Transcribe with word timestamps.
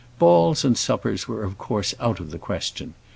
Balls 0.17 0.65
and 0.65 0.75
suppers 0.75 1.27
were 1.27 1.43
of 1.43 1.59
course 1.59 1.93
out 2.01 2.19
of 2.19 2.31
the 2.31 2.39
question. 2.39 2.95